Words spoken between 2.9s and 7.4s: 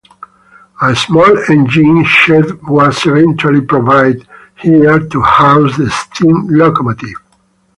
eventually provided here to house the steam locomotive.